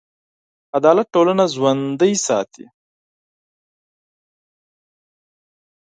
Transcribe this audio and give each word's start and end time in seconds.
عدالت 0.77 1.07
ټولنه 1.15 1.43
ژوندي 1.53 2.13
ساتي. 2.27 2.65